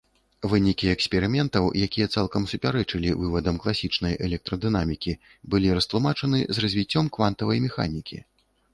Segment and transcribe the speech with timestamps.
[0.51, 5.17] Вынікі эксперыментаў, якія цалкам супярэчылі вывадам класічнай электрадынамікі,
[5.55, 8.17] былі растлумачаны з развіццём квантавай механікі.